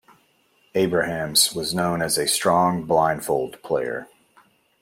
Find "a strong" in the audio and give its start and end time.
2.17-2.85